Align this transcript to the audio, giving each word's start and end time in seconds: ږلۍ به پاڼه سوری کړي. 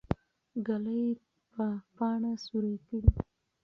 ږلۍ 0.67 1.05
به 1.53 1.67
پاڼه 1.95 2.31
سوری 2.45 2.75
کړي. 2.85 3.01